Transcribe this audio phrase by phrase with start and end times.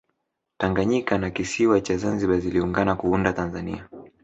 [0.57, 3.89] tanganyika na kisiwa cha zanzibar ziliungana kuunda tanzania